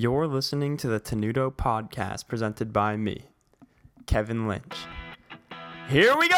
You're 0.00 0.28
listening 0.28 0.76
to 0.76 0.86
the 0.86 1.00
Tenuto 1.00 1.52
podcast 1.52 2.28
presented 2.28 2.72
by 2.72 2.96
me, 2.96 3.24
Kevin 4.06 4.46
Lynch. 4.46 4.76
Here 5.88 6.16
we 6.16 6.28
go! 6.28 6.36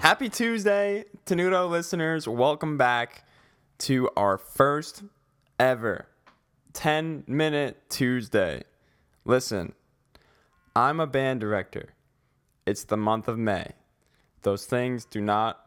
Happy 0.00 0.28
Tuesday, 0.28 1.04
Tenuto 1.26 1.70
listeners. 1.70 2.26
Welcome 2.26 2.76
back 2.76 3.24
to 3.78 4.10
our 4.16 4.36
first 4.36 5.04
ever 5.60 6.08
10 6.72 7.22
minute 7.28 7.88
Tuesday. 7.88 8.64
Listen, 9.24 9.74
I'm 10.74 10.98
a 10.98 11.06
band 11.06 11.38
director. 11.38 11.90
It's 12.66 12.82
the 12.82 12.96
month 12.96 13.28
of 13.28 13.38
May. 13.38 13.68
Those 14.42 14.66
things 14.66 15.04
do 15.04 15.20
not 15.20 15.64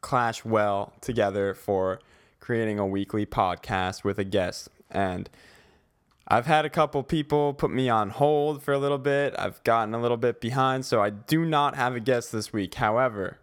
clash 0.00 0.44
well 0.44 0.92
together 1.00 1.54
for 1.54 2.00
creating 2.40 2.78
a 2.78 2.86
weekly 2.86 3.26
podcast 3.26 4.04
with 4.04 4.18
a 4.18 4.24
guest. 4.24 4.68
And 4.90 5.28
I've 6.26 6.46
had 6.46 6.64
a 6.64 6.70
couple 6.70 7.02
people 7.02 7.54
put 7.54 7.70
me 7.70 7.88
on 7.88 8.10
hold 8.10 8.62
for 8.62 8.72
a 8.72 8.78
little 8.78 8.98
bit. 8.98 9.34
I've 9.38 9.62
gotten 9.64 9.94
a 9.94 10.00
little 10.00 10.16
bit 10.16 10.40
behind, 10.40 10.84
so 10.84 11.02
I 11.02 11.10
do 11.10 11.44
not 11.44 11.74
have 11.76 11.94
a 11.94 12.00
guest 12.00 12.32
this 12.32 12.52
week. 12.52 12.74
However, 12.74 13.38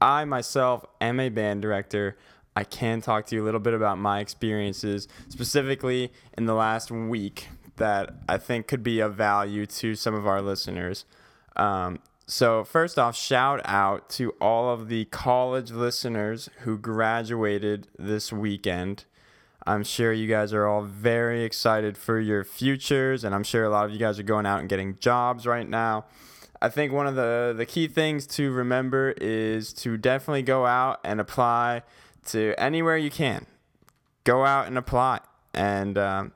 I 0.00 0.24
myself 0.24 0.84
am 1.00 1.20
a 1.20 1.28
band 1.28 1.62
director. 1.62 2.16
I 2.56 2.64
can 2.64 3.00
talk 3.00 3.26
to 3.26 3.36
you 3.36 3.42
a 3.42 3.44
little 3.44 3.60
bit 3.60 3.74
about 3.74 3.98
my 3.98 4.20
experiences, 4.20 5.08
specifically 5.28 6.12
in 6.36 6.46
the 6.46 6.54
last 6.54 6.90
week, 6.90 7.48
that 7.76 8.14
I 8.28 8.38
think 8.38 8.66
could 8.66 8.82
be 8.82 9.00
of 9.00 9.14
value 9.14 9.66
to 9.66 9.94
some 9.94 10.14
of 10.14 10.26
our 10.26 10.40
listeners. 10.40 11.04
Um, 11.56 12.00
so, 12.26 12.64
first 12.64 12.98
off, 12.98 13.14
shout 13.16 13.60
out 13.64 14.08
to 14.10 14.30
all 14.40 14.70
of 14.70 14.88
the 14.88 15.04
college 15.06 15.70
listeners 15.70 16.48
who 16.60 16.78
graduated 16.78 17.88
this 17.98 18.32
weekend. 18.32 19.04
I'm 19.66 19.84
sure 19.84 20.12
you 20.12 20.26
guys 20.26 20.52
are 20.54 20.66
all 20.66 20.82
very 20.82 21.44
excited 21.44 21.98
for 21.98 22.18
your 22.18 22.42
futures, 22.42 23.24
and 23.24 23.34
I'm 23.34 23.44
sure 23.44 23.64
a 23.64 23.68
lot 23.68 23.84
of 23.84 23.90
you 23.92 23.98
guys 23.98 24.18
are 24.18 24.22
going 24.24 24.46
out 24.46 24.60
and 24.60 24.68
getting 24.68 24.98
jobs 25.00 25.46
right 25.46 25.68
now. 25.68 26.06
I 26.62 26.70
think 26.70 26.94
one 26.94 27.06
of 27.06 27.14
the, 27.14 27.52
the 27.54 27.66
key 27.66 27.88
things 27.88 28.26
to 28.28 28.50
remember 28.52 29.14
is 29.20 29.74
to 29.74 29.98
definitely 29.98 30.42
go 30.42 30.64
out 30.64 31.00
and 31.04 31.20
apply 31.20 31.82
to 32.28 32.54
anywhere 32.56 32.96
you 32.96 33.10
can. 33.10 33.46
Go 34.24 34.46
out 34.46 34.66
and 34.66 34.78
apply, 34.78 35.20
and 35.52 35.98
um, 35.98 36.32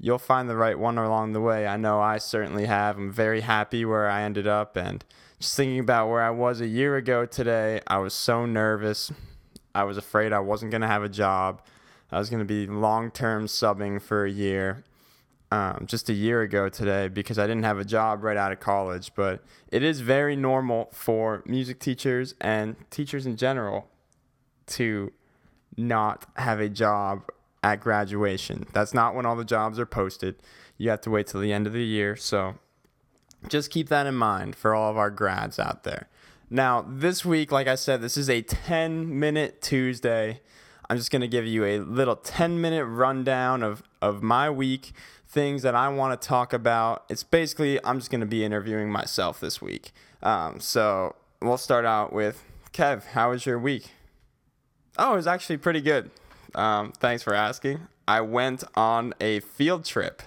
you'll 0.00 0.18
find 0.18 0.48
the 0.48 0.56
right 0.56 0.78
one 0.78 0.98
along 0.98 1.32
the 1.32 1.40
way. 1.40 1.66
I 1.66 1.76
know 1.76 2.00
I 2.00 2.18
certainly 2.18 2.66
have. 2.66 2.96
I'm 2.96 3.12
very 3.12 3.40
happy 3.40 3.84
where 3.84 4.08
I 4.08 4.22
ended 4.22 4.46
up, 4.46 4.76
and 4.76 5.04
just 5.38 5.56
thinking 5.56 5.78
about 5.78 6.08
where 6.08 6.22
I 6.22 6.30
was 6.30 6.60
a 6.60 6.66
year 6.66 6.96
ago 6.96 7.26
today, 7.26 7.80
I 7.86 7.98
was 7.98 8.14
so 8.14 8.46
nervous. 8.46 9.12
I 9.74 9.84
was 9.84 9.96
afraid 9.96 10.32
I 10.32 10.40
wasn't 10.40 10.70
going 10.70 10.80
to 10.80 10.88
have 10.88 11.02
a 11.02 11.08
job. 11.08 11.62
I 12.10 12.18
was 12.18 12.30
going 12.30 12.40
to 12.40 12.46
be 12.46 12.66
long 12.66 13.10
term 13.10 13.46
subbing 13.46 14.00
for 14.00 14.24
a 14.24 14.30
year, 14.30 14.84
um, 15.52 15.84
just 15.86 16.08
a 16.08 16.14
year 16.14 16.42
ago 16.42 16.68
today, 16.68 17.08
because 17.08 17.38
I 17.38 17.46
didn't 17.46 17.64
have 17.64 17.78
a 17.78 17.84
job 17.84 18.24
right 18.24 18.36
out 18.36 18.50
of 18.50 18.60
college. 18.60 19.12
But 19.14 19.44
it 19.70 19.82
is 19.82 20.00
very 20.00 20.34
normal 20.34 20.88
for 20.92 21.42
music 21.46 21.80
teachers 21.80 22.34
and 22.40 22.76
teachers 22.90 23.26
in 23.26 23.36
general 23.36 23.88
to 24.68 25.12
not 25.76 26.26
have 26.36 26.60
a 26.60 26.68
job 26.68 27.30
at 27.62 27.80
graduation. 27.80 28.66
That's 28.72 28.94
not 28.94 29.14
when 29.14 29.26
all 29.26 29.36
the 29.36 29.44
jobs 29.44 29.78
are 29.78 29.86
posted. 29.86 30.36
You 30.76 30.90
have 30.90 31.00
to 31.02 31.10
wait 31.10 31.26
till 31.26 31.40
the 31.40 31.52
end 31.52 31.66
of 31.66 31.72
the 31.72 31.84
year. 31.84 32.16
So 32.16 32.54
just 33.48 33.70
keep 33.70 33.88
that 33.88 34.06
in 34.06 34.14
mind 34.14 34.56
for 34.56 34.74
all 34.74 34.90
of 34.90 34.96
our 34.96 35.10
grads 35.10 35.58
out 35.58 35.84
there. 35.84 36.08
Now, 36.50 36.84
this 36.88 37.24
week, 37.24 37.52
like 37.52 37.66
I 37.66 37.74
said, 37.74 38.00
this 38.00 38.16
is 38.16 38.30
a 38.30 38.42
10 38.42 39.18
minute 39.18 39.60
Tuesday. 39.60 40.40
I'm 40.88 40.96
just 40.96 41.10
going 41.10 41.20
to 41.20 41.28
give 41.28 41.46
you 41.46 41.64
a 41.64 41.80
little 41.80 42.16
10 42.16 42.60
minute 42.60 42.86
rundown 42.86 43.62
of, 43.62 43.82
of 44.00 44.22
my 44.22 44.48
week, 44.48 44.92
things 45.28 45.62
that 45.62 45.74
I 45.74 45.88
want 45.90 46.18
to 46.18 46.26
talk 46.26 46.54
about. 46.54 47.04
It's 47.10 47.22
basically, 47.22 47.78
I'm 47.84 47.98
just 47.98 48.10
going 48.10 48.22
to 48.22 48.26
be 48.26 48.44
interviewing 48.44 48.90
myself 48.90 49.40
this 49.40 49.60
week. 49.60 49.92
Um, 50.22 50.58
so 50.58 51.16
we'll 51.42 51.58
start 51.58 51.84
out 51.84 52.12
with 52.12 52.42
Kev, 52.72 53.06
how 53.08 53.30
was 53.30 53.44
your 53.44 53.58
week? 53.58 53.90
Oh, 54.96 55.12
it 55.12 55.16
was 55.16 55.26
actually 55.26 55.58
pretty 55.58 55.80
good. 55.80 56.10
Um, 56.54 56.92
thanks 56.92 57.22
for 57.22 57.34
asking. 57.34 57.80
I 58.06 58.20
went 58.20 58.64
on 58.74 59.14
a 59.20 59.40
field 59.40 59.84
trip. 59.84 60.22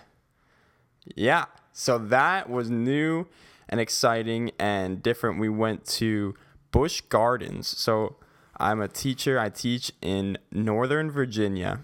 Yeah, 1.15 1.45
so 1.71 1.97
that 1.97 2.49
was 2.49 2.69
new 2.69 3.27
and 3.67 3.79
exciting 3.79 4.51
and 4.59 5.01
different. 5.01 5.39
We 5.39 5.49
went 5.49 5.85
to 5.85 6.35
Busch 6.71 7.01
Gardens. 7.01 7.67
So 7.67 8.17
I'm 8.57 8.81
a 8.81 8.87
teacher, 8.87 9.39
I 9.39 9.49
teach 9.49 9.91
in 10.01 10.37
Northern 10.51 11.09
Virginia. 11.09 11.79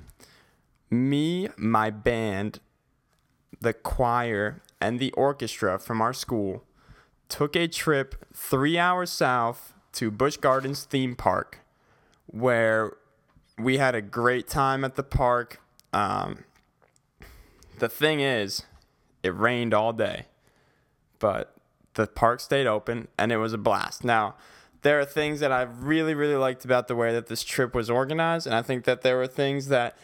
Me, 0.90 1.50
my 1.58 1.90
band, 1.90 2.60
the 3.60 3.74
choir, 3.74 4.62
and 4.80 5.00
the 5.00 5.12
orchestra 5.14 5.80
from 5.80 6.02
our 6.02 6.14
school 6.14 6.64
took 7.30 7.56
a 7.56 7.68
trip 7.68 8.26
three 8.34 8.78
hours 8.78 9.10
south 9.10 9.74
to 9.94 10.12
Busch 10.12 10.38
Gardens 10.38 10.84
theme 10.84 11.16
park 11.16 11.60
where 12.28 12.94
we 13.58 13.78
had 13.78 13.96
a 13.96 14.02
great 14.02 14.48
time 14.48 14.84
at 14.84 14.96
the 14.96 15.04
park. 15.04 15.62
Um, 15.94 16.44
the 17.80 17.90
thing 17.90 18.20
is, 18.20 18.64
it 19.24 19.36
rained 19.36 19.74
all 19.74 19.94
day, 19.94 20.26
but 21.20 21.56
the 21.96 22.08
park 22.08 22.40
stayed 22.40 22.68
open 22.68 23.08
and 23.18 23.32
it 23.32 23.38
was 23.38 23.54
a 23.54 23.58
blast. 23.58 24.04
Now, 24.04 24.36
there 24.84 25.00
are 25.00 25.06
things 25.06 25.40
that 25.40 25.52
I 25.52 25.64
really, 25.64 26.14
really 26.14 26.36
liked 26.36 26.64
about 26.64 26.88
the 26.88 26.96
way 26.96 27.12
that 27.12 27.28
this 27.28 27.44
trip 27.44 27.74
was 27.74 27.90
organized, 27.90 28.46
and 28.46 28.56
I 28.56 28.62
think 28.62 28.86
that 28.86 29.02
there 29.02 29.18
were 29.18 29.28
things 29.28 29.68
that 29.70 29.98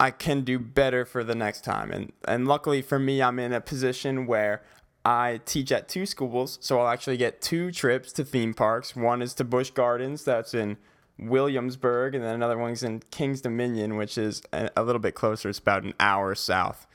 I 0.00 0.10
can 0.10 0.42
do 0.42 0.58
better 0.58 1.04
for 1.04 1.22
the 1.22 1.34
next 1.34 1.64
time. 1.64 1.90
And 1.90 2.12
and 2.26 2.48
luckily 2.48 2.82
for 2.82 2.98
me, 2.98 3.22
I'm 3.22 3.38
in 3.38 3.52
a 3.52 3.60
position 3.60 4.26
where 4.26 4.62
I 5.04 5.40
teach 5.44 5.70
at 5.70 5.88
two 5.88 6.06
schools, 6.06 6.58
so 6.62 6.80
I'll 6.80 6.88
actually 6.88 7.18
get 7.18 7.42
two 7.42 7.70
trips 7.70 8.12
to 8.14 8.24
theme 8.24 8.54
parks. 8.54 8.96
One 8.96 9.20
is 9.20 9.34
to 9.34 9.44
Busch 9.44 9.70
Gardens, 9.70 10.24
that's 10.24 10.54
in 10.54 10.78
Williamsburg, 11.18 12.14
and 12.14 12.24
then 12.24 12.34
another 12.34 12.58
one's 12.58 12.82
in 12.82 13.00
Kings 13.10 13.40
Dominion, 13.40 13.96
which 13.96 14.18
is 14.18 14.42
a, 14.52 14.70
a 14.76 14.82
little 14.82 15.00
bit 15.00 15.14
closer. 15.14 15.48
It's 15.48 15.58
about 15.58 15.84
an 15.84 15.94
hour 16.00 16.34
south. 16.34 16.86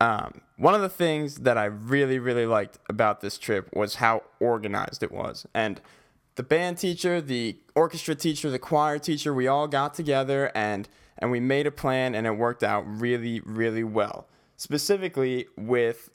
Um, 0.00 0.40
one 0.56 0.74
of 0.74 0.80
the 0.80 0.88
things 0.88 1.36
that 1.36 1.56
I 1.56 1.66
really, 1.66 2.18
really 2.18 2.46
liked 2.46 2.78
about 2.88 3.20
this 3.20 3.38
trip 3.38 3.70
was 3.74 3.96
how 3.96 4.24
organized 4.40 5.02
it 5.02 5.12
was. 5.12 5.46
And 5.54 5.80
the 6.34 6.42
band 6.42 6.78
teacher, 6.78 7.20
the 7.20 7.56
orchestra 7.74 8.14
teacher, 8.14 8.50
the 8.50 8.58
choir 8.58 8.98
teacher, 8.98 9.32
we 9.32 9.46
all 9.46 9.68
got 9.68 9.94
together 9.94 10.50
and 10.54 10.88
and 11.16 11.30
we 11.30 11.38
made 11.38 11.64
a 11.64 11.70
plan 11.70 12.14
and 12.14 12.26
it 12.26 12.32
worked 12.32 12.64
out 12.64 12.84
really, 12.86 13.40
really 13.40 13.84
well. 13.84 14.26
Specifically 14.56 15.46
with 15.56 16.10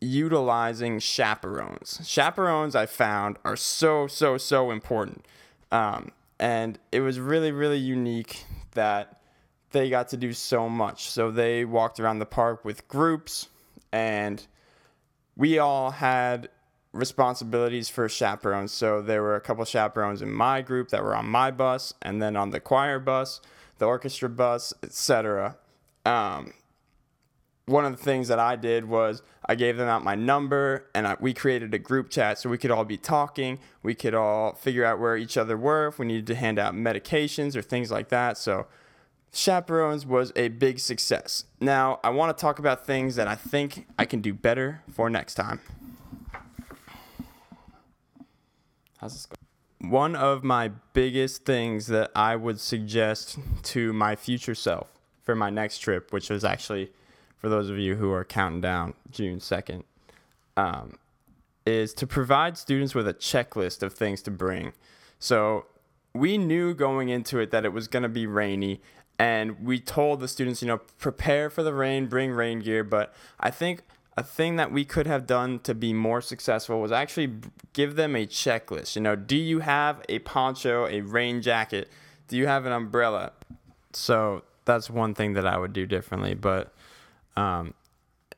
utilizing 0.00 1.00
chaperones. 1.00 2.00
Chaperones 2.04 2.76
I 2.76 2.86
found 2.86 3.38
are 3.44 3.56
so, 3.56 4.06
so, 4.06 4.38
so 4.38 4.70
important. 4.70 5.26
Um, 5.72 6.12
and 6.38 6.78
it 6.92 7.00
was 7.00 7.20
really, 7.20 7.52
really 7.52 7.78
unique 7.78 8.44
that 8.72 9.20
they 9.70 9.90
got 9.90 10.08
to 10.08 10.16
do 10.16 10.32
so 10.32 10.68
much. 10.68 11.10
So 11.10 11.30
they 11.30 11.64
walked 11.64 12.00
around 12.00 12.18
the 12.18 12.26
park 12.26 12.64
with 12.64 12.88
groups, 12.88 13.48
and 13.92 14.46
we 15.36 15.58
all 15.58 15.90
had 15.90 16.48
responsibilities 16.92 17.88
for 17.88 18.08
chaperones. 18.08 18.72
So 18.72 19.02
there 19.02 19.22
were 19.22 19.36
a 19.36 19.40
couple 19.40 19.64
chaperones 19.64 20.22
in 20.22 20.32
my 20.32 20.62
group 20.62 20.90
that 20.90 21.02
were 21.02 21.14
on 21.14 21.26
my 21.26 21.50
bus, 21.50 21.92
and 22.00 22.22
then 22.22 22.36
on 22.36 22.50
the 22.50 22.60
choir 22.60 22.98
bus, 22.98 23.40
the 23.78 23.86
orchestra 23.86 24.28
bus, 24.28 24.72
etc. 24.82 25.56
Um, 26.06 26.52
one 27.66 27.84
of 27.84 27.96
the 27.96 28.02
things 28.02 28.28
that 28.28 28.38
I 28.38 28.56
did 28.56 28.84
was 28.84 29.22
I 29.46 29.54
gave 29.54 29.76
them 29.76 29.88
out 29.88 30.04
my 30.04 30.14
number 30.14 30.86
and 30.94 31.06
I, 31.06 31.16
we 31.18 31.32
created 31.32 31.72
a 31.72 31.78
group 31.78 32.10
chat 32.10 32.38
so 32.38 32.50
we 32.50 32.58
could 32.58 32.70
all 32.70 32.84
be 32.84 32.98
talking. 32.98 33.58
We 33.82 33.94
could 33.94 34.14
all 34.14 34.54
figure 34.54 34.84
out 34.84 35.00
where 35.00 35.16
each 35.16 35.36
other 35.36 35.56
were 35.56 35.88
if 35.88 35.98
we 35.98 36.06
needed 36.06 36.26
to 36.28 36.34
hand 36.34 36.58
out 36.58 36.74
medications 36.74 37.56
or 37.56 37.62
things 37.62 37.90
like 37.90 38.10
that. 38.10 38.36
So 38.36 38.66
Chaperones 39.32 40.04
was 40.06 40.32
a 40.36 40.48
big 40.48 40.78
success. 40.78 41.44
Now, 41.58 42.00
I 42.04 42.10
want 42.10 42.36
to 42.36 42.40
talk 42.40 42.58
about 42.58 42.86
things 42.86 43.16
that 43.16 43.26
I 43.26 43.34
think 43.34 43.86
I 43.98 44.04
can 44.04 44.20
do 44.20 44.34
better 44.34 44.82
for 44.92 45.08
next 45.08 45.34
time. 45.34 45.60
How's 48.98 49.14
this 49.14 49.26
going? 49.26 49.90
One 49.90 50.16
of 50.16 50.44
my 50.44 50.68
biggest 50.92 51.44
things 51.44 51.88
that 51.88 52.10
I 52.14 52.36
would 52.36 52.60
suggest 52.60 53.38
to 53.64 53.92
my 53.92 54.16
future 54.16 54.54
self 54.54 54.88
for 55.22 55.34
my 55.34 55.50
next 55.50 55.78
trip, 55.78 56.12
which 56.12 56.30
was 56.30 56.44
actually 56.44 56.90
for 57.44 57.50
those 57.50 57.68
of 57.68 57.78
you 57.78 57.96
who 57.96 58.10
are 58.10 58.24
counting 58.24 58.62
down 58.62 58.94
June 59.10 59.38
2nd, 59.38 59.82
um, 60.56 60.96
is 61.66 61.92
to 61.92 62.06
provide 62.06 62.56
students 62.56 62.94
with 62.94 63.06
a 63.06 63.12
checklist 63.12 63.82
of 63.82 63.92
things 63.92 64.22
to 64.22 64.30
bring. 64.30 64.72
So 65.18 65.66
we 66.14 66.38
knew 66.38 66.72
going 66.72 67.10
into 67.10 67.38
it 67.40 67.50
that 67.50 67.66
it 67.66 67.74
was 67.74 67.86
going 67.86 68.02
to 68.02 68.08
be 68.08 68.26
rainy 68.26 68.80
and 69.18 69.62
we 69.62 69.78
told 69.78 70.20
the 70.20 70.28
students, 70.28 70.62
you 70.62 70.68
know, 70.68 70.78
prepare 70.96 71.50
for 71.50 71.62
the 71.62 71.74
rain, 71.74 72.06
bring 72.06 72.30
rain 72.30 72.60
gear. 72.60 72.82
But 72.82 73.14
I 73.38 73.50
think 73.50 73.82
a 74.16 74.22
thing 74.22 74.56
that 74.56 74.72
we 74.72 74.86
could 74.86 75.06
have 75.06 75.26
done 75.26 75.58
to 75.64 75.74
be 75.74 75.92
more 75.92 76.22
successful 76.22 76.80
was 76.80 76.92
actually 76.92 77.30
give 77.74 77.96
them 77.96 78.16
a 78.16 78.26
checklist. 78.26 78.96
You 78.96 79.02
know, 79.02 79.16
do 79.16 79.36
you 79.36 79.58
have 79.58 80.00
a 80.08 80.20
poncho, 80.20 80.86
a 80.86 81.02
rain 81.02 81.42
jacket? 81.42 81.90
Do 82.26 82.38
you 82.38 82.46
have 82.46 82.64
an 82.64 82.72
umbrella? 82.72 83.32
So 83.92 84.44
that's 84.64 84.88
one 84.88 85.12
thing 85.12 85.34
that 85.34 85.46
I 85.46 85.58
would 85.58 85.74
do 85.74 85.84
differently. 85.84 86.32
But 86.32 86.72
um, 87.36 87.74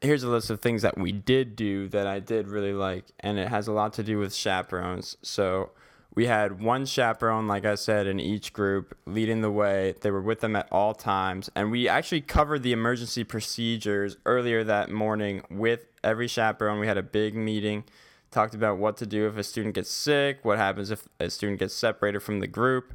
here's 0.01 0.23
a 0.23 0.29
list 0.29 0.51
of 0.51 0.61
things 0.61 0.83
that 0.83 0.99
we 0.99 1.13
did 1.13 1.57
do 1.57 1.89
that 1.89 2.07
I 2.07 2.21
did 2.21 2.49
really 2.49 2.73
like, 2.73 3.05
and 3.21 3.39
it 3.39 3.49
has 3.49 3.69
a 3.69 3.73
lot 3.73 3.93
to 3.95 4.03
do 4.03 4.19
with 4.19 4.35
chaperones. 4.35 5.17
So 5.23 5.71
we 6.17 6.27
had 6.27 6.63
one 6.63 6.87
chaperone, 6.87 7.47
like 7.47 7.67
I 7.67 7.75
said, 7.75 8.07
in 8.07 8.19
each 8.19 8.55
group 8.55 8.97
leading 9.07 9.43
the 9.43 9.51
way. 9.51 9.95
They 10.01 10.11
were 10.11 10.23
with 10.23 10.41
them 10.41 10.57
at 10.57 10.67
all 10.73 10.95
times. 10.95 11.51
And 11.55 11.71
we 11.71 11.89
actually 11.89 12.23
covered 12.23 12.63
the 12.63 12.73
emergency 12.73 13.23
procedures 13.23 14.17
earlier 14.25 14.65
that 14.65 14.91
morning 14.91 15.43
with 15.51 15.85
every 16.03 16.27
chaperone. 16.27 16.81
We 16.81 16.87
had 16.87 16.97
a 16.97 17.03
big 17.03 17.35
meeting, 17.35 17.85
talked 18.31 18.55
about 18.55 18.79
what 18.79 18.97
to 18.99 19.07
do 19.07 19.29
if 19.29 19.37
a 19.37 19.45
student 19.45 19.75
gets 19.75 19.91
sick, 19.91 20.39
what 20.43 20.57
happens 20.57 20.91
if 20.91 21.07
a 21.21 21.29
student 21.29 21.59
gets 21.59 21.75
separated 21.75 22.21
from 22.21 22.41
the 22.41 22.47
group. 22.47 22.95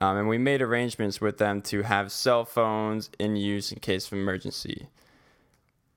Um, 0.00 0.16
and 0.16 0.26
we 0.26 0.38
made 0.38 0.62
arrangements 0.62 1.20
with 1.20 1.36
them 1.36 1.60
to 1.62 1.82
have 1.82 2.10
cell 2.10 2.46
phones 2.46 3.10
in 3.18 3.36
use 3.36 3.70
in 3.70 3.80
case 3.80 4.06
of 4.06 4.14
emergency. 4.14 4.88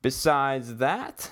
Besides 0.05 0.75
that, 0.75 1.31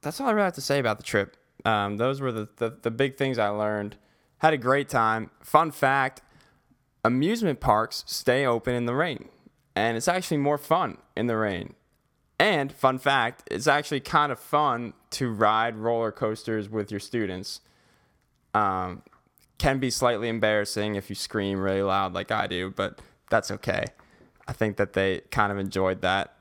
that's 0.00 0.20
all 0.20 0.26
I 0.26 0.32
really 0.32 0.46
have 0.46 0.54
to 0.54 0.60
say 0.60 0.80
about 0.80 0.96
the 0.96 1.04
trip. 1.04 1.36
Um, 1.64 1.98
those 1.98 2.20
were 2.20 2.32
the, 2.32 2.48
the, 2.56 2.78
the 2.82 2.90
big 2.90 3.16
things 3.16 3.38
I 3.38 3.46
learned. 3.46 3.96
Had 4.38 4.52
a 4.54 4.58
great 4.58 4.88
time. 4.88 5.30
Fun 5.40 5.70
fact 5.70 6.22
amusement 7.04 7.60
parks 7.60 8.02
stay 8.08 8.44
open 8.44 8.74
in 8.74 8.86
the 8.86 8.94
rain, 8.96 9.28
and 9.76 9.96
it's 9.96 10.08
actually 10.08 10.38
more 10.38 10.58
fun 10.58 10.98
in 11.16 11.28
the 11.28 11.36
rain. 11.36 11.74
And 12.40 12.72
fun 12.72 12.98
fact, 12.98 13.44
it's 13.52 13.68
actually 13.68 14.00
kind 14.00 14.32
of 14.32 14.40
fun 14.40 14.92
to 15.10 15.30
ride 15.30 15.76
roller 15.76 16.10
coasters 16.10 16.68
with 16.68 16.90
your 16.90 16.98
students. 16.98 17.60
Um, 18.52 19.02
can 19.58 19.78
be 19.78 19.90
slightly 19.90 20.28
embarrassing 20.28 20.96
if 20.96 21.08
you 21.08 21.14
scream 21.14 21.60
really 21.60 21.82
loud 21.82 22.14
like 22.14 22.32
I 22.32 22.48
do, 22.48 22.72
but 22.74 23.00
that's 23.30 23.52
okay. 23.52 23.84
I 24.48 24.52
think 24.52 24.76
that 24.78 24.94
they 24.94 25.20
kind 25.30 25.52
of 25.52 25.58
enjoyed 25.58 26.00
that. 26.00 26.35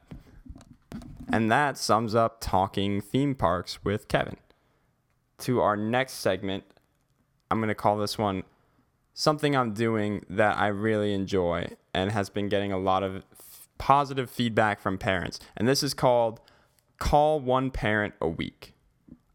And 1.31 1.51
that 1.51 1.77
sums 1.77 2.15
up 2.15 2.37
talking 2.39 3.01
theme 3.01 3.35
parks 3.35 3.83
with 3.83 4.07
Kevin 4.07 4.37
to 5.39 5.61
our 5.61 5.75
next 5.75 6.13
segment. 6.13 6.63
I'm 7.49 7.59
going 7.59 7.69
to 7.69 7.75
call 7.75 7.97
this 7.97 8.17
one 8.17 8.43
something 9.15 9.55
I'm 9.55 9.73
doing 9.73 10.25
that 10.29 10.57
I 10.57 10.67
really 10.67 11.13
enjoy 11.13 11.67
and 11.93 12.11
has 12.11 12.29
been 12.29 12.49
getting 12.49 12.71
a 12.71 12.77
lot 12.77 13.01
of 13.01 13.23
f- 13.31 13.69
positive 13.77 14.29
feedback 14.29 14.79
from 14.79 14.97
parents. 14.97 15.39
And 15.55 15.67
this 15.67 15.81
is 15.81 15.93
called 15.93 16.41
Call 16.99 17.39
One 17.39 17.71
Parent 17.71 18.13
a 18.21 18.27
Week. 18.27 18.73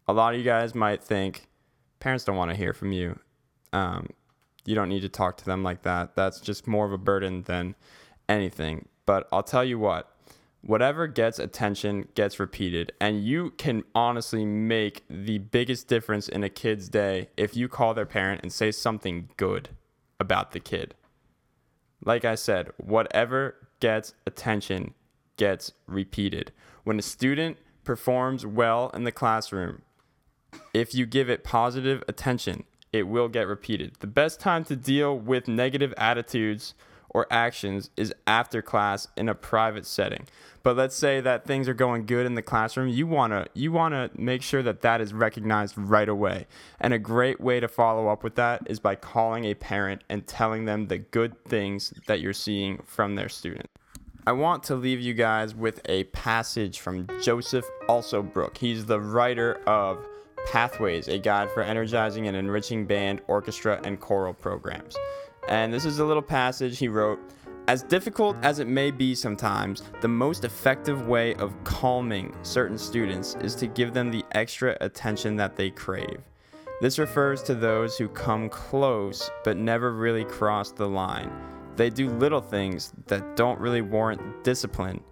A 0.06 0.12
lot 0.12 0.34
of 0.34 0.38
you 0.38 0.44
guys 0.44 0.74
might 0.74 1.02
think 1.02 1.48
parents 1.98 2.24
don't 2.24 2.36
want 2.36 2.50
to 2.50 2.56
hear 2.56 2.74
from 2.74 2.92
you. 2.92 3.18
Um, 3.72 4.10
you 4.66 4.74
don't 4.74 4.90
need 4.90 5.00
to 5.00 5.08
talk 5.08 5.38
to 5.38 5.44
them 5.44 5.62
like 5.62 5.82
that. 5.82 6.14
That's 6.14 6.40
just 6.40 6.66
more 6.66 6.84
of 6.84 6.92
a 6.92 6.98
burden 6.98 7.42
than 7.44 7.74
anything. 8.28 8.86
But 9.06 9.28
I'll 9.32 9.42
tell 9.42 9.64
you 9.64 9.78
what, 9.78 10.14
whatever 10.62 11.06
gets 11.06 11.38
attention 11.38 12.08
gets 12.14 12.38
repeated. 12.38 12.92
And 13.00 13.24
you 13.24 13.50
can 13.56 13.84
honestly 13.94 14.44
make 14.44 15.04
the 15.08 15.38
biggest 15.38 15.88
difference 15.88 16.28
in 16.28 16.44
a 16.44 16.48
kid's 16.48 16.88
day 16.88 17.28
if 17.36 17.56
you 17.56 17.68
call 17.68 17.94
their 17.94 18.06
parent 18.06 18.40
and 18.42 18.52
say 18.52 18.70
something 18.70 19.30
good 19.36 19.70
about 20.18 20.52
the 20.52 20.60
kid. 20.60 20.94
Like 22.04 22.24
i 22.24 22.34
said 22.34 22.70
whatever 22.78 23.56
gets 23.80 24.14
attention 24.26 24.94
gets 25.36 25.72
repeated. 25.86 26.52
When 26.84 26.98
a 26.98 27.02
student 27.02 27.58
performs 27.84 28.44
well 28.44 28.90
in 28.94 29.04
the 29.04 29.12
classroom 29.12 29.82
if 30.74 30.94
you 30.94 31.06
give 31.06 31.30
it 31.30 31.44
positive 31.44 32.02
attention 32.08 32.64
it 32.92 33.04
will 33.04 33.28
get 33.28 33.46
repeated. 33.46 33.94
The 34.00 34.06
best 34.06 34.40
time 34.40 34.64
to 34.64 34.76
deal 34.76 35.16
with 35.16 35.46
negative 35.46 35.94
attitudes 35.96 36.74
or 37.10 37.26
actions 37.30 37.90
is 37.96 38.14
after 38.26 38.62
class 38.62 39.08
in 39.16 39.28
a 39.28 39.34
private 39.34 39.86
setting. 39.86 40.26
But 40.62 40.76
let's 40.76 40.96
say 40.96 41.20
that 41.20 41.46
things 41.46 41.68
are 41.68 41.74
going 41.74 42.06
good 42.06 42.26
in 42.26 42.34
the 42.34 42.42
classroom, 42.42 42.88
you 42.88 43.06
want 43.06 43.32
to 43.32 43.46
you 43.54 43.72
want 43.72 43.94
to 43.94 44.10
make 44.20 44.42
sure 44.42 44.62
that 44.62 44.82
that 44.82 45.00
is 45.00 45.12
recognized 45.14 45.76
right 45.76 46.08
away. 46.08 46.46
And 46.80 46.92
a 46.92 46.98
great 46.98 47.40
way 47.40 47.60
to 47.60 47.68
follow 47.68 48.08
up 48.08 48.22
with 48.22 48.34
that 48.34 48.62
is 48.66 48.78
by 48.78 48.94
calling 48.94 49.44
a 49.44 49.54
parent 49.54 50.04
and 50.08 50.26
telling 50.26 50.66
them 50.66 50.88
the 50.88 50.98
good 50.98 51.42
things 51.44 51.94
that 52.06 52.20
you're 52.20 52.32
seeing 52.32 52.82
from 52.84 53.14
their 53.14 53.28
student. 53.28 53.66
I 54.26 54.32
want 54.32 54.62
to 54.64 54.76
leave 54.76 55.00
you 55.00 55.14
guys 55.14 55.54
with 55.54 55.80
a 55.86 56.04
passage 56.04 56.80
from 56.80 57.08
Joseph 57.22 57.64
Alsobrook. 57.88 58.58
He's 58.58 58.84
the 58.84 59.00
writer 59.00 59.60
of 59.66 60.06
Pathways, 60.52 61.08
a 61.08 61.18
guide 61.18 61.50
for 61.50 61.62
energizing 61.62 62.26
and 62.26 62.36
enriching 62.36 62.86
band, 62.86 63.22
orchestra, 63.28 63.80
and 63.84 63.98
choral 63.98 64.34
programs. 64.34 64.94
And 65.50 65.74
this 65.74 65.84
is 65.84 65.98
a 65.98 66.04
little 66.04 66.22
passage 66.22 66.78
he 66.78 66.88
wrote. 66.88 67.18
As 67.66 67.82
difficult 67.82 68.36
as 68.42 68.60
it 68.60 68.68
may 68.68 68.90
be 68.90 69.14
sometimes, 69.14 69.82
the 70.00 70.08
most 70.08 70.44
effective 70.44 71.06
way 71.06 71.34
of 71.34 71.52
calming 71.64 72.34
certain 72.42 72.78
students 72.78 73.36
is 73.42 73.54
to 73.56 73.66
give 73.66 73.92
them 73.92 74.10
the 74.10 74.24
extra 74.32 74.76
attention 74.80 75.36
that 75.36 75.56
they 75.56 75.70
crave. 75.70 76.20
This 76.80 76.98
refers 76.98 77.42
to 77.42 77.54
those 77.54 77.98
who 77.98 78.08
come 78.08 78.48
close 78.48 79.30
but 79.44 79.56
never 79.56 79.92
really 79.92 80.24
cross 80.24 80.72
the 80.72 80.88
line. 80.88 81.30
They 81.76 81.90
do 81.90 82.10
little 82.10 82.40
things 82.40 82.92
that 83.06 83.36
don't 83.36 83.60
really 83.60 83.82
warrant 83.82 84.44
discipline, 84.44 85.02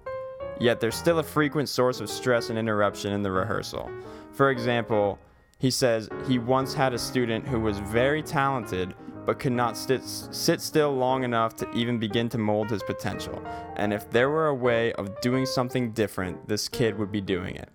yet 0.61 0.81
they're 0.81 0.91
still 0.91 1.19
a 1.19 1.23
frequent 1.23 1.69
source 1.69 2.01
of 2.01 2.09
stress 2.09 2.49
and 2.49 2.59
interruption 2.59 3.13
in 3.13 3.23
the 3.23 3.31
rehearsal. 3.31 3.91
For 4.33 4.51
example, 4.51 5.19
he 5.59 5.71
says 5.71 6.09
he 6.27 6.39
once 6.39 6.75
had 6.75 6.95
a 6.95 6.99
student 6.99 7.47
who 7.47 7.61
was 7.61 7.79
very 7.81 8.23
talented 8.23 8.95
but 9.29 9.39
could 9.39 9.53
not 9.53 9.77
sit, 9.77 10.03
sit 10.03 10.59
still 10.59 10.91
long 10.97 11.23
enough 11.23 11.55
to 11.55 11.71
even 11.73 11.99
begin 11.99 12.31
to 12.31 12.39
mold 12.39 12.71
his 12.71 12.83
potential. 12.83 13.39
And 13.77 13.93
if 13.93 14.09
there 14.09 14.31
were 14.31 14.47
a 14.47 14.55
way 14.55 14.95
of 14.95 15.21
doing 15.21 15.45
something 15.45 15.91
different, 15.91 16.49
this 16.49 16.67
kid 16.67 16.99
would 16.99 17.13
be 17.13 17.21
doing 17.21 17.55
it. 17.55 17.69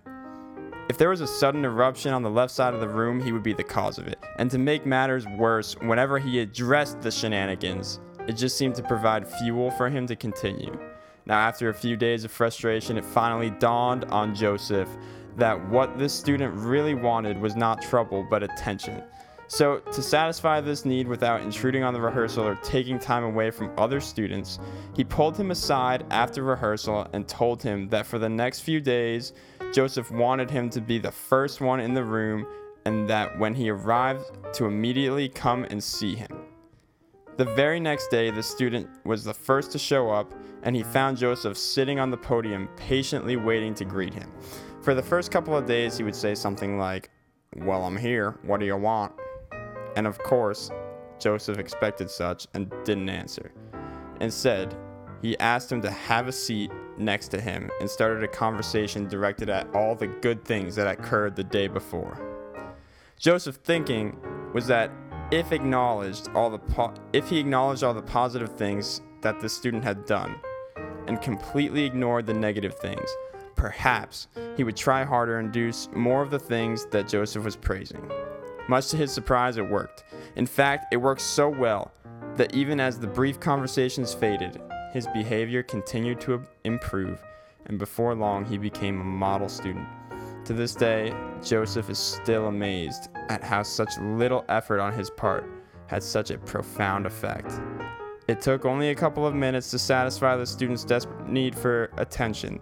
If 0.88 0.98
there 0.98 1.10
was 1.10 1.20
a 1.20 1.28
sudden 1.28 1.64
eruption 1.64 2.12
on 2.12 2.24
the 2.24 2.28
left 2.28 2.52
side 2.52 2.74
of 2.74 2.80
the 2.80 2.88
room, 2.88 3.22
he 3.22 3.30
would 3.30 3.44
be 3.44 3.52
the 3.52 3.62
cause 3.62 3.98
of 3.98 4.08
it. 4.08 4.18
And 4.40 4.50
to 4.50 4.58
make 4.58 4.84
matters 4.84 5.28
worse, 5.38 5.76
whenever 5.82 6.18
he 6.18 6.40
addressed 6.40 7.00
the 7.02 7.12
shenanigans, 7.12 8.00
it 8.26 8.32
just 8.32 8.58
seemed 8.58 8.74
to 8.74 8.82
provide 8.82 9.24
fuel 9.38 9.70
for 9.70 9.88
him 9.88 10.08
to 10.08 10.16
continue. 10.16 10.76
Now, 11.24 11.38
after 11.38 11.68
a 11.68 11.74
few 11.74 11.96
days 11.96 12.24
of 12.24 12.32
frustration, 12.32 12.98
it 12.98 13.04
finally 13.04 13.50
dawned 13.50 14.06
on 14.06 14.34
Joseph 14.34 14.88
that 15.36 15.68
what 15.68 15.98
this 15.98 16.12
student 16.12 16.52
really 16.52 16.96
wanted 16.96 17.40
was 17.40 17.54
not 17.54 17.80
trouble 17.80 18.26
but 18.28 18.42
attention. 18.42 19.04
So, 19.54 19.78
to 19.78 20.02
satisfy 20.02 20.60
this 20.60 20.84
need 20.84 21.06
without 21.06 21.42
intruding 21.42 21.84
on 21.84 21.94
the 21.94 22.00
rehearsal 22.00 22.44
or 22.44 22.56
taking 22.56 22.98
time 22.98 23.22
away 23.22 23.52
from 23.52 23.70
other 23.78 24.00
students, 24.00 24.58
he 24.96 25.04
pulled 25.04 25.36
him 25.36 25.52
aside 25.52 26.04
after 26.10 26.42
rehearsal 26.42 27.06
and 27.12 27.28
told 27.28 27.62
him 27.62 27.88
that 27.90 28.04
for 28.04 28.18
the 28.18 28.28
next 28.28 28.62
few 28.62 28.80
days, 28.80 29.32
Joseph 29.72 30.10
wanted 30.10 30.50
him 30.50 30.68
to 30.70 30.80
be 30.80 30.98
the 30.98 31.12
first 31.12 31.60
one 31.60 31.78
in 31.78 31.94
the 31.94 32.02
room 32.02 32.48
and 32.84 33.08
that 33.08 33.38
when 33.38 33.54
he 33.54 33.70
arrived, 33.70 34.24
to 34.54 34.64
immediately 34.64 35.28
come 35.28 35.62
and 35.70 35.80
see 35.80 36.16
him. 36.16 36.46
The 37.36 37.44
very 37.44 37.78
next 37.78 38.08
day, 38.08 38.32
the 38.32 38.42
student 38.42 38.88
was 39.04 39.22
the 39.22 39.34
first 39.34 39.70
to 39.70 39.78
show 39.78 40.10
up, 40.10 40.34
and 40.64 40.74
he 40.74 40.82
found 40.82 41.16
Joseph 41.16 41.56
sitting 41.56 42.00
on 42.00 42.10
the 42.10 42.16
podium, 42.16 42.68
patiently 42.76 43.36
waiting 43.36 43.72
to 43.74 43.84
greet 43.84 44.14
him. 44.14 44.32
For 44.82 44.96
the 44.96 45.02
first 45.02 45.30
couple 45.30 45.56
of 45.56 45.64
days, 45.64 45.96
he 45.96 46.02
would 46.02 46.16
say 46.16 46.34
something 46.34 46.76
like, 46.76 47.10
Well, 47.58 47.84
I'm 47.84 47.96
here. 47.96 48.40
What 48.42 48.58
do 48.58 48.66
you 48.66 48.76
want? 48.76 49.12
And 49.96 50.06
of 50.06 50.18
course, 50.18 50.70
Joseph 51.18 51.58
expected 51.58 52.10
such 52.10 52.46
and 52.54 52.72
didn't 52.84 53.08
answer. 53.08 53.52
Instead, 54.20 54.76
he 55.22 55.38
asked 55.38 55.70
him 55.70 55.80
to 55.82 55.90
have 55.90 56.28
a 56.28 56.32
seat 56.32 56.70
next 56.98 57.28
to 57.28 57.40
him 57.40 57.70
and 57.80 57.88
started 57.88 58.22
a 58.22 58.28
conversation 58.28 59.08
directed 59.08 59.48
at 59.48 59.66
all 59.74 59.94
the 59.94 60.06
good 60.06 60.44
things 60.44 60.74
that 60.76 60.86
occurred 60.86 61.34
the 61.34 61.44
day 61.44 61.66
before. 61.66 62.20
Joseph's 63.18 63.58
thinking 63.58 64.16
was 64.52 64.66
that 64.66 64.90
if 65.30 65.52
acknowledged 65.52 66.28
all 66.34 66.50
the 66.50 66.58
po- 66.58 66.94
if 67.12 67.28
he 67.28 67.38
acknowledged 67.38 67.82
all 67.82 67.94
the 67.94 68.02
positive 68.02 68.54
things 68.56 69.00
that 69.22 69.40
the 69.40 69.48
student 69.48 69.82
had 69.82 70.04
done 70.04 70.36
and 71.06 71.20
completely 71.20 71.84
ignored 71.84 72.26
the 72.26 72.34
negative 72.34 72.74
things, 72.78 73.08
perhaps 73.56 74.28
he 74.56 74.64
would 74.64 74.76
try 74.76 75.04
harder 75.04 75.38
and 75.38 75.52
do 75.52 75.72
more 75.94 76.22
of 76.22 76.30
the 76.30 76.38
things 76.38 76.86
that 76.86 77.08
Joseph 77.08 77.44
was 77.44 77.56
praising. 77.56 78.10
Much 78.68 78.88
to 78.88 78.96
his 78.96 79.12
surprise, 79.12 79.56
it 79.56 79.68
worked. 79.68 80.04
In 80.36 80.46
fact, 80.46 80.92
it 80.92 80.96
worked 80.96 81.20
so 81.20 81.48
well 81.48 81.92
that 82.36 82.54
even 82.54 82.80
as 82.80 82.98
the 82.98 83.06
brief 83.06 83.38
conversations 83.38 84.14
faded, 84.14 84.60
his 84.92 85.06
behavior 85.08 85.62
continued 85.62 86.20
to 86.22 86.42
improve, 86.64 87.22
and 87.66 87.78
before 87.78 88.14
long, 88.14 88.44
he 88.44 88.58
became 88.58 89.00
a 89.00 89.04
model 89.04 89.48
student. 89.48 89.86
To 90.46 90.52
this 90.52 90.74
day, 90.74 91.14
Joseph 91.42 91.90
is 91.90 91.98
still 91.98 92.46
amazed 92.46 93.08
at 93.28 93.42
how 93.42 93.62
such 93.62 93.98
little 93.98 94.44
effort 94.48 94.80
on 94.80 94.92
his 94.92 95.10
part 95.10 95.44
had 95.86 96.02
such 96.02 96.30
a 96.30 96.38
profound 96.38 97.06
effect. 97.06 97.60
It 98.28 98.40
took 98.40 98.64
only 98.64 98.90
a 98.90 98.94
couple 98.94 99.26
of 99.26 99.34
minutes 99.34 99.70
to 99.70 99.78
satisfy 99.78 100.36
the 100.36 100.46
student's 100.46 100.84
desperate 100.84 101.28
need 101.28 101.54
for 101.54 101.90
attention, 101.98 102.60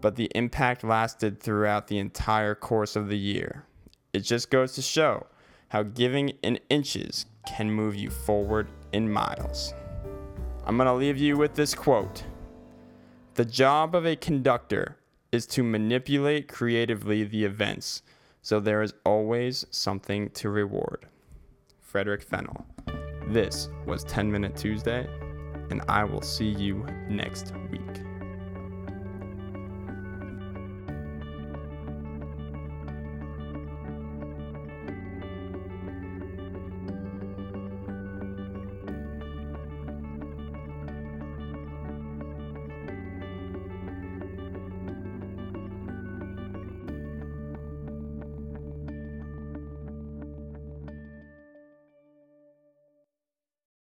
but 0.00 0.16
the 0.16 0.30
impact 0.34 0.84
lasted 0.84 1.40
throughout 1.40 1.86
the 1.86 1.98
entire 1.98 2.54
course 2.54 2.96
of 2.96 3.08
the 3.08 3.18
year. 3.18 3.64
It 4.12 4.20
just 4.20 4.50
goes 4.50 4.72
to 4.72 4.82
show 4.82 5.26
how 5.68 5.84
giving 5.84 6.30
in 6.42 6.58
inches 6.68 7.26
can 7.46 7.70
move 7.70 7.94
you 7.94 8.10
forward 8.10 8.68
in 8.92 9.10
miles. 9.10 9.72
I'm 10.66 10.76
going 10.76 10.86
to 10.86 10.94
leave 10.94 11.16
you 11.16 11.36
with 11.36 11.54
this 11.54 11.74
quote 11.74 12.24
The 13.34 13.44
job 13.44 13.94
of 13.94 14.06
a 14.06 14.16
conductor 14.16 14.96
is 15.32 15.46
to 15.46 15.62
manipulate 15.62 16.48
creatively 16.48 17.24
the 17.24 17.44
events, 17.44 18.02
so 18.42 18.58
there 18.58 18.82
is 18.82 18.94
always 19.04 19.64
something 19.70 20.30
to 20.30 20.50
reward. 20.50 21.06
Frederick 21.80 22.22
Fennell. 22.22 22.66
This 23.28 23.68
was 23.86 24.02
10 24.04 24.30
Minute 24.30 24.56
Tuesday, 24.56 25.08
and 25.70 25.82
I 25.88 26.02
will 26.04 26.22
see 26.22 26.48
you 26.48 26.84
next 27.08 27.52
week. 27.70 27.89